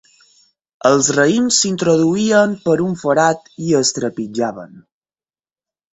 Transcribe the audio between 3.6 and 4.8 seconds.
i es trepitjaven.